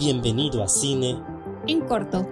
Bienvenido 0.00 0.62
a 0.62 0.68
Cine 0.68 1.22
en 1.66 1.82
corto. 1.82 2.26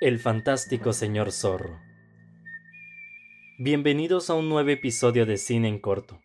El 0.00 0.18
fantástico 0.18 0.92
señor 0.92 1.30
zorro. 1.30 1.78
Bienvenidos 3.60 4.30
a 4.30 4.34
un 4.34 4.48
nuevo 4.48 4.70
episodio 4.70 5.26
de 5.26 5.36
Cine 5.36 5.68
en 5.68 5.78
corto. 5.78 6.18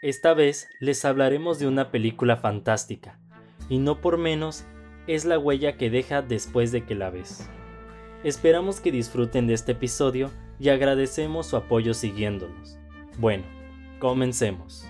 Esta 0.00 0.32
vez 0.32 0.66
les 0.80 1.04
hablaremos 1.04 1.58
de 1.58 1.66
una 1.66 1.90
película 1.90 2.38
fantástica, 2.38 3.20
y 3.68 3.80
no 3.80 4.00
por 4.00 4.16
menos 4.16 4.64
es 5.06 5.26
la 5.26 5.38
huella 5.38 5.76
que 5.76 5.90
deja 5.90 6.22
después 6.22 6.72
de 6.72 6.86
que 6.86 6.94
la 6.94 7.10
ves. 7.10 7.50
Esperamos 8.22 8.80
que 8.80 8.92
disfruten 8.92 9.46
de 9.46 9.54
este 9.54 9.72
episodio 9.72 10.30
y 10.58 10.68
agradecemos 10.68 11.46
su 11.46 11.56
apoyo 11.56 11.94
siguiéndonos. 11.94 12.76
Bueno, 13.16 13.44
comencemos. 13.98 14.84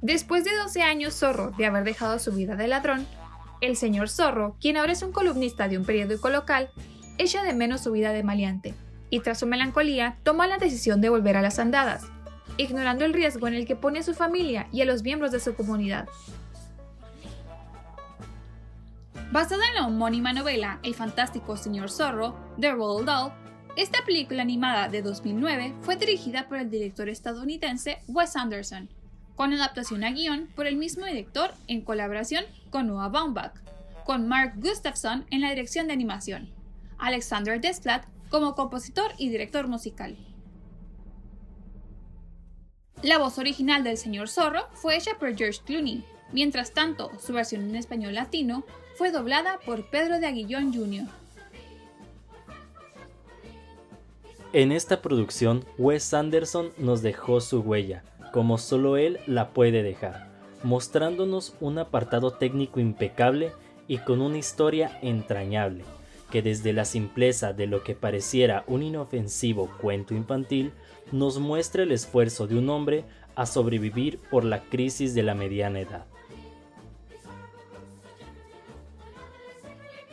Después 0.00 0.44
de 0.44 0.56
12 0.56 0.82
años 0.82 1.14
Zorro 1.18 1.50
de 1.50 1.66
haber 1.66 1.82
dejado 1.82 2.20
su 2.20 2.30
vida 2.30 2.54
de 2.54 2.68
ladrón, 2.68 3.04
el 3.60 3.76
señor 3.76 4.08
Zorro, 4.08 4.56
quien 4.60 4.76
ahora 4.76 4.92
es 4.92 5.02
un 5.02 5.10
columnista 5.10 5.66
de 5.66 5.78
un 5.78 5.84
periódico 5.84 6.30
local, 6.30 6.70
echa 7.18 7.42
de 7.42 7.54
menos 7.54 7.80
su 7.80 7.90
vida 7.90 8.12
de 8.12 8.22
maleante, 8.22 8.74
y 9.10 9.18
tras 9.18 9.40
su 9.40 9.48
melancolía 9.48 10.16
toma 10.22 10.46
la 10.46 10.58
decisión 10.58 11.00
de 11.00 11.08
volver 11.08 11.36
a 11.36 11.42
las 11.42 11.58
andadas, 11.58 12.06
ignorando 12.56 13.04
el 13.04 13.12
riesgo 13.12 13.48
en 13.48 13.54
el 13.54 13.66
que 13.66 13.74
pone 13.74 13.98
a 13.98 14.04
su 14.04 14.14
familia 14.14 14.68
y 14.70 14.82
a 14.82 14.84
los 14.84 15.02
miembros 15.02 15.32
de 15.32 15.40
su 15.40 15.56
comunidad. 15.56 16.08
Basada 19.30 19.68
en 19.68 19.74
la 19.74 19.86
homónima 19.86 20.32
novela 20.32 20.80
El 20.82 20.94
fantástico 20.94 21.58
señor 21.58 21.90
zorro 21.90 22.34
de 22.56 22.72
Roald 22.72 23.06
Dahl, 23.06 23.32
esta 23.76 24.02
película 24.06 24.40
animada 24.40 24.88
de 24.88 25.02
2009 25.02 25.74
fue 25.82 25.96
dirigida 25.96 26.48
por 26.48 26.56
el 26.56 26.70
director 26.70 27.10
estadounidense 27.10 27.98
Wes 28.08 28.36
Anderson, 28.36 28.88
con 29.36 29.52
adaptación 29.52 30.02
a 30.02 30.12
guion 30.12 30.48
por 30.56 30.66
el 30.66 30.76
mismo 30.76 31.04
director 31.04 31.52
en 31.66 31.82
colaboración 31.82 32.42
con 32.70 32.86
Noah 32.86 33.10
Baumbach, 33.10 33.52
con 34.06 34.26
Mark 34.26 34.54
Gustafson 34.56 35.26
en 35.30 35.42
la 35.42 35.50
dirección 35.50 35.88
de 35.88 35.92
animación, 35.92 36.48
Alexander 36.96 37.60
Desplat 37.60 38.06
como 38.30 38.54
compositor 38.54 39.12
y 39.18 39.28
director 39.28 39.68
musical. 39.68 40.16
La 43.02 43.18
voz 43.18 43.36
original 43.36 43.84
del 43.84 43.98
señor 43.98 44.30
zorro 44.30 44.68
fue 44.72 44.96
hecha 44.96 45.18
por 45.18 45.36
George 45.36 45.60
Clooney, 45.66 46.02
mientras 46.32 46.72
tanto 46.72 47.10
su 47.18 47.32
versión 47.32 47.62
en 47.62 47.76
español 47.76 48.14
latino 48.14 48.64
fue 48.96 49.10
doblada 49.10 49.58
por 49.64 49.88
Pedro 49.90 50.18
de 50.20 50.26
Aguillón 50.26 50.74
Jr. 50.74 51.06
En 54.52 54.72
esta 54.72 55.02
producción, 55.02 55.64
Wes 55.76 56.14
Anderson 56.14 56.70
nos 56.78 57.02
dejó 57.02 57.40
su 57.40 57.60
huella, 57.60 58.02
como 58.32 58.56
solo 58.56 58.96
él 58.96 59.20
la 59.26 59.50
puede 59.50 59.82
dejar, 59.82 60.30
mostrándonos 60.62 61.54
un 61.60 61.78
apartado 61.78 62.32
técnico 62.32 62.80
impecable 62.80 63.52
y 63.88 63.98
con 63.98 64.22
una 64.22 64.38
historia 64.38 64.98
entrañable, 65.02 65.84
que 66.30 66.42
desde 66.42 66.72
la 66.72 66.86
simpleza 66.86 67.52
de 67.52 67.66
lo 67.66 67.82
que 67.82 67.94
pareciera 67.94 68.64
un 68.66 68.82
inofensivo 68.82 69.70
cuento 69.80 70.14
infantil, 70.14 70.72
nos 71.12 71.38
muestra 71.38 71.82
el 71.82 71.92
esfuerzo 71.92 72.46
de 72.46 72.58
un 72.58 72.70
hombre 72.70 73.04
a 73.34 73.46
sobrevivir 73.46 74.18
por 74.30 74.44
la 74.44 74.62
crisis 74.62 75.14
de 75.14 75.22
la 75.22 75.34
mediana 75.34 75.80
edad. 75.80 76.06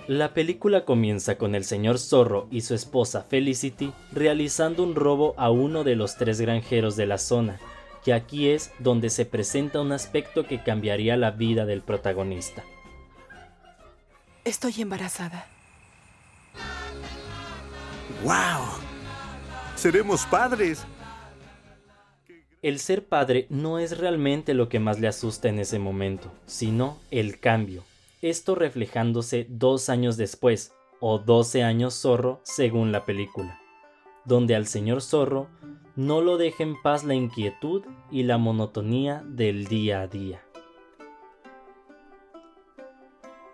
La 0.08 0.36
película 0.36 0.86
comienza 0.86 1.40
con 1.40 1.56
el 1.56 1.64
señor 1.64 1.98
Zorro 1.98 2.48
y 2.52 2.62
su 2.62 2.76
esposa 2.76 3.24
Felicity 3.24 3.92
realizando 4.12 4.84
un 4.84 4.94
robo 4.94 5.34
a 5.36 5.50
uno 5.50 5.84
de 5.84 5.96
los 5.96 6.16
tres 6.16 6.40
granjeros 6.40 6.96
de 6.96 7.08
la 7.08 7.18
zona, 7.18 7.60
que 8.04 8.14
aquí 8.14 8.50
es 8.50 8.72
donde 8.78 9.10
se 9.10 9.26
presenta 9.26 9.82
un 9.82 9.92
aspecto 9.92 10.46
que 10.46 10.62
cambiaría 10.62 11.18
la 11.18 11.32
vida 11.32 11.66
del 11.66 11.82
protagonista. 11.82 12.64
Estoy 14.44 14.76
embarazada. 14.78 15.48
¡Wow! 18.24 18.64
¡Seremos 19.76 20.24
padres! 20.28 20.86
El 22.62 22.78
ser 22.78 23.08
padre 23.08 23.48
no 23.50 23.80
es 23.80 23.98
realmente 23.98 24.54
lo 24.54 24.70
que 24.70 24.80
más 24.80 25.00
le 25.00 25.08
asusta 25.08 25.50
en 25.50 25.58
ese 25.58 25.80
momento, 25.80 26.32
sino 26.46 27.00
el 27.10 27.40
cambio, 27.40 27.84
esto 28.22 28.56
reflejándose 28.56 29.48
dos 29.50 29.90
años 29.90 30.18
después, 30.18 30.74
o 31.00 31.20
12 31.20 31.64
años 31.64 31.94
zorro 31.94 32.40
según 32.44 32.92
la 32.92 33.06
película, 33.06 33.60
donde 34.24 34.56
al 34.56 34.66
señor 34.66 35.02
zorro 35.02 35.50
no 35.96 36.22
lo 36.22 36.38
deja 36.38 36.64
en 36.64 36.82
paz 36.82 37.04
la 37.04 37.16
inquietud 37.16 37.84
y 38.12 38.24
la 38.24 38.38
monotonía 38.38 39.24
del 39.26 39.66
día 39.66 40.02
a 40.02 40.08
día. 40.08 40.42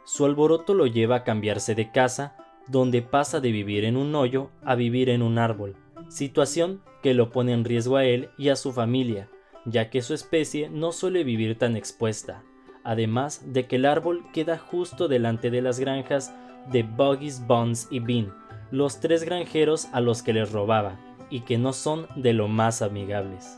Su 0.05 0.25
alboroto 0.25 0.73
lo 0.73 0.87
lleva 0.87 1.17
a 1.17 1.23
cambiarse 1.23 1.75
de 1.75 1.91
casa, 1.91 2.35
donde 2.67 3.01
pasa 3.01 3.39
de 3.39 3.51
vivir 3.51 3.85
en 3.85 3.97
un 3.97 4.13
hoyo 4.15 4.49
a 4.63 4.75
vivir 4.75 5.09
en 5.09 5.21
un 5.21 5.37
árbol, 5.37 5.75
situación 6.09 6.81
que 7.01 7.13
lo 7.13 7.31
pone 7.31 7.53
en 7.53 7.65
riesgo 7.65 7.97
a 7.97 8.05
él 8.05 8.29
y 8.37 8.49
a 8.49 8.55
su 8.55 8.71
familia, 8.71 9.29
ya 9.65 9.89
que 9.89 10.01
su 10.01 10.13
especie 10.13 10.69
no 10.69 10.91
suele 10.91 11.23
vivir 11.23 11.57
tan 11.57 11.75
expuesta, 11.75 12.43
además 12.83 13.41
de 13.45 13.67
que 13.67 13.77
el 13.77 13.85
árbol 13.85 14.25
queda 14.33 14.57
justo 14.57 15.07
delante 15.07 15.49
de 15.49 15.61
las 15.61 15.79
granjas 15.79 16.33
de 16.71 16.83
Buggies, 16.83 17.45
Bones 17.45 17.87
y 17.91 17.99
Bean, 17.99 18.33
los 18.71 18.99
tres 18.99 19.23
granjeros 19.23 19.87
a 19.93 20.01
los 20.01 20.21
que 20.23 20.33
les 20.33 20.51
robaba, 20.51 20.99
y 21.29 21.41
que 21.41 21.57
no 21.57 21.73
son 21.73 22.07
de 22.15 22.33
lo 22.33 22.47
más 22.47 22.81
amigables. 22.81 23.57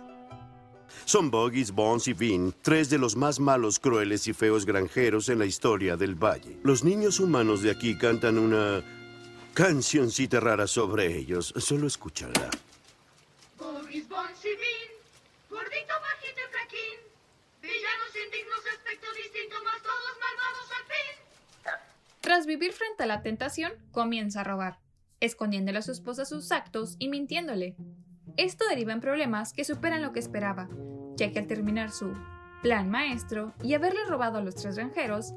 Son 1.05 1.29
Buggies, 1.29 1.71
Bones 1.71 2.07
y 2.07 2.13
Bean, 2.13 2.53
tres 2.61 2.89
de 2.89 2.97
los 2.97 3.15
más 3.15 3.39
malos, 3.39 3.79
crueles 3.79 4.27
y 4.27 4.33
feos 4.33 4.65
granjeros 4.65 5.27
en 5.27 5.39
la 5.39 5.45
historia 5.45 5.97
del 5.97 6.15
valle. 6.15 6.57
Los 6.63 6.83
niños 6.83 7.19
humanos 7.19 7.61
de 7.61 7.71
aquí 7.71 7.97
cantan 7.97 8.37
una 8.37 8.81
cancioncita 9.53 10.39
rara 10.39 10.65
sobre 10.65 11.17
ellos. 11.17 11.53
Solo 11.57 11.87
escúchala. 11.87 12.49
Buggies, 13.57 14.07
Bones 14.07 14.45
y 14.45 14.55
Bean, 14.55 14.91
gordito, 15.49 15.93
bajito 16.01 16.39
y 16.39 16.51
flaquín, 16.51 16.99
villanos 17.61 18.15
indignos, 18.25 18.59
aspecto 18.73 19.07
distinto, 19.13 19.55
más 19.63 19.81
todos 19.83 20.13
malvados 20.23 20.67
al 20.77 20.85
fin. 20.87 21.13
Tras 22.43 22.59
vivir 22.59 22.73
frente 22.73 23.03
a 23.03 23.05
la 23.05 23.21
tentación, 23.21 23.71
comienza 23.91 24.41
a 24.41 24.43
robar, 24.43 24.77
escondiéndole 25.21 25.77
a 25.77 25.81
su 25.81 25.93
esposa 25.93 26.25
sus 26.25 26.51
actos 26.51 26.97
y 26.99 27.07
mintiéndole. 27.07 27.77
Esto 28.35 28.65
deriva 28.67 28.91
en 28.91 28.99
problemas 28.99 29.53
que 29.53 29.63
superan 29.63 30.01
lo 30.01 30.11
que 30.11 30.19
esperaba, 30.19 30.67
ya 31.15 31.31
que 31.31 31.39
al 31.39 31.47
terminar 31.47 31.91
su 31.91 32.13
plan 32.61 32.89
maestro 32.89 33.53
y 33.63 33.75
haberle 33.75 34.01
robado 34.09 34.39
a 34.39 34.41
los 34.41 34.55
tres 34.55 34.75
granjeros, 34.75 35.33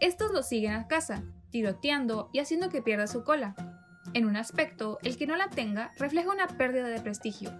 estos 0.00 0.32
lo 0.32 0.42
siguen 0.42 0.72
a 0.72 0.86
casa, 0.86 1.22
tiroteando 1.48 2.28
y 2.30 2.40
haciendo 2.40 2.68
que 2.68 2.82
pierda 2.82 3.06
su 3.06 3.24
cola. 3.24 3.54
En 4.12 4.26
un 4.26 4.36
aspecto, 4.36 4.98
el 5.02 5.16
que 5.16 5.26
no 5.26 5.36
la 5.36 5.48
tenga 5.48 5.94
refleja 5.96 6.30
una 6.30 6.46
pérdida 6.46 6.88
de 6.88 7.00
prestigio, 7.00 7.50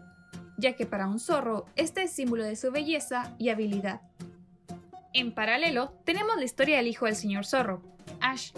ya 0.58 0.76
que 0.76 0.84
para 0.84 1.08
un 1.08 1.18
zorro 1.18 1.64
este 1.74 2.02
es 2.02 2.12
símbolo 2.12 2.44
de 2.44 2.54
su 2.54 2.70
belleza 2.70 3.34
y 3.38 3.48
habilidad. 3.48 4.02
En 5.14 5.34
paralelo, 5.34 5.94
tenemos 6.04 6.36
la 6.36 6.44
historia 6.44 6.76
del 6.76 6.88
hijo 6.88 7.06
del 7.06 7.16
señor 7.16 7.46
zorro, 7.46 7.82
Ash, 8.20 8.52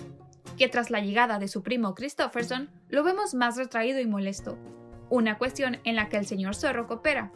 que 0.56 0.68
tras 0.68 0.90
la 0.90 1.00
llegada 1.00 1.38
de 1.38 1.48
su 1.48 1.62
primo 1.62 1.94
Christopherson 1.94 2.70
lo 2.88 3.02
vemos 3.02 3.34
más 3.34 3.56
retraído 3.56 4.00
y 4.00 4.06
molesto, 4.06 4.58
una 5.10 5.38
cuestión 5.38 5.78
en 5.84 5.96
la 5.96 6.08
que 6.08 6.16
el 6.16 6.26
señor 6.26 6.54
zorro 6.54 6.86
coopera, 6.86 7.32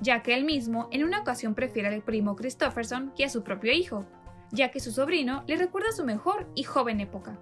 ya 0.00 0.22
que 0.22 0.34
él 0.34 0.44
mismo 0.44 0.88
en 0.92 1.04
una 1.04 1.20
ocasión 1.20 1.54
prefiere 1.54 1.88
al 1.88 2.02
primo 2.02 2.36
Christopherson 2.36 3.12
que 3.16 3.24
a 3.24 3.28
su 3.28 3.42
propio 3.42 3.72
hijo, 3.72 4.06
ya 4.52 4.70
que 4.70 4.80
su 4.80 4.92
sobrino 4.92 5.44
le 5.46 5.56
recuerda 5.56 5.92
su 5.92 6.04
mejor 6.04 6.46
y 6.54 6.62
joven 6.62 7.00
época. 7.00 7.38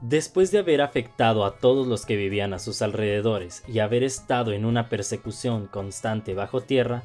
Después 0.00 0.50
de 0.50 0.58
haber 0.58 0.80
afectado 0.80 1.44
a 1.44 1.58
todos 1.58 1.86
los 1.86 2.06
que 2.06 2.16
vivían 2.16 2.54
a 2.54 2.58
sus 2.58 2.80
alrededores 2.80 3.62
y 3.68 3.80
haber 3.80 4.02
estado 4.02 4.52
en 4.52 4.64
una 4.64 4.88
persecución 4.88 5.66
constante 5.66 6.32
bajo 6.32 6.62
tierra, 6.62 7.02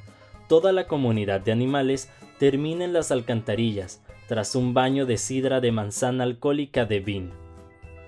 toda 0.48 0.72
la 0.72 0.88
comunidad 0.88 1.42
de 1.42 1.51
animales 1.51 2.10
termina 2.40 2.86
en 2.86 2.94
las 2.94 3.12
alcantarillas 3.12 4.01
tras 4.27 4.56
un 4.56 4.74
baño 4.74 5.06
de 5.06 5.18
sidra 5.18 5.62
de 5.62 5.72
manzana 5.72 6.24
alcohólica 6.24 6.86
de 6.86 7.00
Bean. 7.00 7.31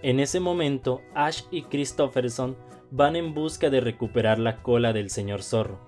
En 0.01 0.19
ese 0.19 0.39
momento, 0.39 1.01
Ash 1.13 1.41
y 1.51 1.63
Christopherson 1.63 2.55
van 2.91 3.15
en 3.15 3.33
busca 3.33 3.69
de 3.69 3.81
recuperar 3.81 4.39
la 4.39 4.61
cola 4.61 4.93
del 4.93 5.09
señor 5.09 5.43
zorro, 5.43 5.79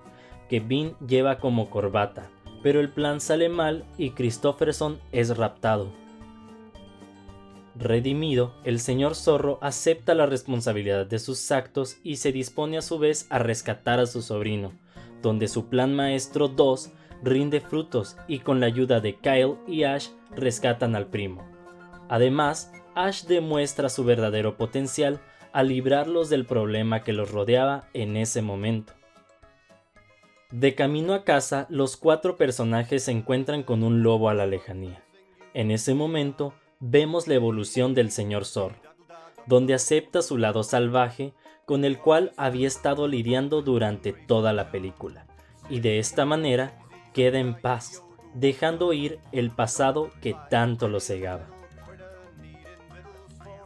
que 0.48 0.60
Bean 0.60 0.96
lleva 1.06 1.38
como 1.38 1.70
corbata, 1.70 2.30
pero 2.62 2.80
el 2.80 2.90
plan 2.90 3.20
sale 3.20 3.48
mal 3.48 3.84
y 3.96 4.10
Christopherson 4.10 5.00
es 5.12 5.36
raptado. 5.36 5.92
Redimido, 7.76 8.52
el 8.64 8.78
señor 8.80 9.14
zorro 9.14 9.58
acepta 9.62 10.14
la 10.14 10.26
responsabilidad 10.26 11.06
de 11.06 11.18
sus 11.18 11.50
actos 11.50 11.96
y 12.02 12.16
se 12.16 12.32
dispone 12.32 12.76
a 12.76 12.82
su 12.82 12.98
vez 12.98 13.26
a 13.30 13.38
rescatar 13.38 14.00
a 14.00 14.06
su 14.06 14.22
sobrino, 14.22 14.72
donde 15.22 15.48
su 15.48 15.68
plan 15.68 15.94
maestro 15.94 16.48
2 16.48 16.90
rinde 17.22 17.60
frutos 17.60 18.16
y 18.28 18.40
con 18.40 18.60
la 18.60 18.66
ayuda 18.66 19.00
de 19.00 19.16
Kyle 19.16 19.56
y 19.66 19.84
Ash 19.84 20.08
rescatan 20.34 20.96
al 20.96 21.06
primo. 21.06 21.46
Además, 22.08 22.72
Ash 22.94 23.24
demuestra 23.24 23.88
su 23.88 24.04
verdadero 24.04 24.56
potencial 24.56 25.20
al 25.52 25.68
librarlos 25.68 26.28
del 26.28 26.46
problema 26.46 27.02
que 27.02 27.12
los 27.12 27.30
rodeaba 27.30 27.88
en 27.92 28.16
ese 28.16 28.42
momento. 28.42 28.92
De 30.50 30.74
camino 30.74 31.14
a 31.14 31.24
casa, 31.24 31.66
los 31.68 31.96
cuatro 31.96 32.36
personajes 32.36 33.04
se 33.04 33.12
encuentran 33.12 33.62
con 33.62 33.84
un 33.84 34.02
lobo 34.02 34.28
a 34.28 34.34
la 34.34 34.46
lejanía. 34.46 35.02
En 35.54 35.70
ese 35.70 35.94
momento, 35.94 36.54
vemos 36.80 37.28
la 37.28 37.34
evolución 37.34 37.94
del 37.94 38.10
señor 38.10 38.44
Zorro, 38.44 38.80
donde 39.46 39.74
acepta 39.74 40.22
su 40.22 40.38
lado 40.38 40.64
salvaje 40.64 41.34
con 41.66 41.84
el 41.84 41.98
cual 41.98 42.32
había 42.36 42.66
estado 42.66 43.06
lidiando 43.06 43.62
durante 43.62 44.12
toda 44.12 44.52
la 44.52 44.72
película, 44.72 45.26
y 45.68 45.78
de 45.80 46.00
esta 46.00 46.24
manera 46.24 46.80
queda 47.12 47.38
en 47.38 47.54
paz, 47.54 48.02
dejando 48.34 48.92
ir 48.92 49.18
el 49.32 49.50
pasado 49.50 50.10
que 50.20 50.36
tanto 50.50 50.88
lo 50.88 51.00
cegaba. 51.00 51.46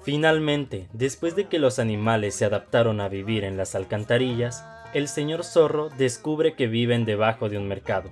Finalmente, 0.02 0.88
después 0.92 1.34
de 1.34 1.48
que 1.48 1.58
los 1.58 1.78
animales 1.78 2.34
se 2.34 2.44
adaptaron 2.44 3.00
a 3.00 3.08
vivir 3.08 3.44
en 3.44 3.56
las 3.56 3.74
alcantarillas, 3.74 4.64
el 4.92 5.08
señor 5.08 5.44
zorro 5.44 5.88
descubre 5.88 6.54
que 6.54 6.66
viven 6.66 7.04
debajo 7.04 7.48
de 7.48 7.58
un 7.58 7.66
mercado 7.66 8.10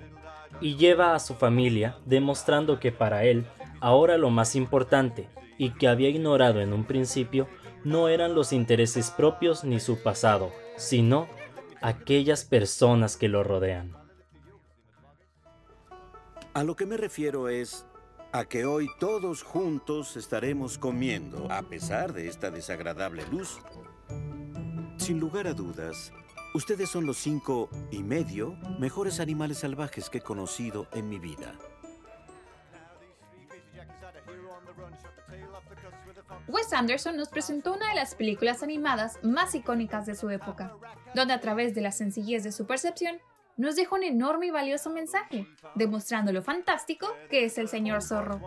y 0.61 0.77
lleva 0.77 1.15
a 1.15 1.19
su 1.19 1.35
familia 1.35 1.97
demostrando 2.07 2.81
que 2.81 2.93
para 2.93 3.25
él 3.25 3.47
ahora 3.81 4.17
lo 4.17 4.31
más 4.31 4.57
importante 4.57 5.29
y 5.59 5.71
que 5.71 5.89
había 5.89 6.09
ignorado 6.09 6.61
en 6.61 6.73
un 6.73 6.85
principio 6.85 7.47
no 7.85 8.09
eran 8.09 8.35
los 8.35 8.53
intereses 8.53 9.11
propios 9.11 9.65
ni 9.65 9.81
su 9.81 10.03
pasado, 10.03 10.51
sino 10.77 11.29
aquellas 11.81 12.45
personas 12.45 13.17
que 13.17 13.29
lo 13.29 13.43
rodean. 13.43 14.02
A 16.55 16.65
lo 16.65 16.77
que 16.77 16.85
me 16.85 16.99
refiero 16.99 17.49
es 17.49 17.87
a 18.31 18.45
que 18.45 18.67
hoy 18.67 18.87
todos 19.01 19.43
juntos 19.43 20.19
estaremos 20.19 20.77
comiendo, 20.77 21.51
a 21.51 21.63
pesar 21.63 22.13
de 22.13 22.29
esta 22.29 22.51
desagradable 22.51 23.25
luz. 23.29 23.59
Sin 24.99 25.19
lugar 25.19 25.47
a 25.47 25.55
dudas, 25.55 26.13
ustedes 26.53 26.91
son 26.91 27.07
los 27.07 27.17
cinco 27.17 27.71
y 27.91 28.03
medio 28.03 28.53
mejores 28.79 29.19
animales 29.19 29.61
salvajes 29.61 30.11
que 30.11 30.19
he 30.19 30.21
conocido 30.21 30.89
en 30.93 31.09
mi 31.09 31.19
vida. 31.19 31.55
Wes 36.49 36.71
Anderson 36.75 37.17
nos 37.17 37.31
presentó 37.31 37.73
una 37.73 37.89
de 37.89 37.95
las 37.95 38.15
películas 38.15 38.63
animadas 38.63 39.19
más 39.23 39.55
icónicas 39.55 40.05
de 40.05 40.15
su 40.15 40.29
época, 40.29 40.77
donde 41.15 41.33
a 41.33 41.41
través 41.41 41.75
de 41.75 41.81
la 41.81 41.93
sencillez 41.93 42.45
de 42.45 42.53
su 42.53 42.67
percepción 42.67 43.23
nos 43.57 43.77
dejó 43.77 43.97
un 43.97 44.05
enorme 44.05 44.47
y 44.47 44.51
valioso 44.51 44.91
mensaje, 44.91 45.47
demostrando 45.75 46.33
lo 46.33 46.43
fantástico 46.43 47.07
que 47.31 47.45
es 47.45 47.59
el 47.59 47.69
señor 47.69 48.03
zorro. 48.03 48.41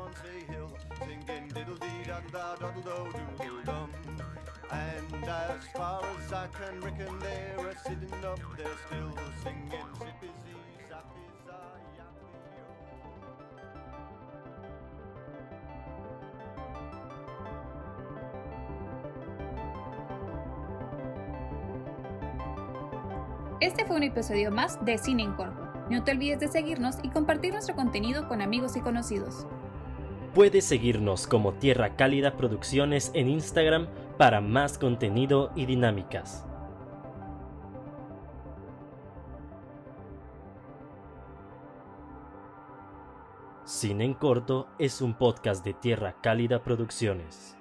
Este 23.62 23.86
fue 23.86 23.96
un 23.96 24.04
episodio 24.04 24.52
más 24.52 24.84
de 24.84 24.98
Cine 24.98 25.24
en 25.24 25.34
Corto. 25.34 25.66
No 25.90 26.04
te 26.04 26.12
olvides 26.12 26.42
de 26.42 26.50
seguirnos 26.50 26.98
y 27.04 27.10
compartir 27.10 27.54
nuestro 27.54 27.74
contenido 27.74 28.28
con 28.28 28.42
amigos 28.42 28.76
y 28.76 28.82
conocidos. 28.82 29.48
Puedes 30.34 30.66
seguirnos 30.66 31.26
como 31.26 31.54
Tierra 31.54 31.96
Cálida 31.96 32.36
Producciones 32.36 33.12
en 33.14 33.30
Instagram 33.30 33.88
para 34.18 34.42
más 34.42 34.78
contenido 34.78 35.54
y 35.56 35.68
dinámicas. 35.68 36.46
Cine 43.64 44.04
en 44.04 44.16
Corto 44.16 44.68
es 44.78 45.02
un 45.02 45.14
podcast 45.14 45.64
de 45.64 45.74
Tierra 45.74 46.18
Cálida 46.22 46.62
Producciones. 46.62 47.56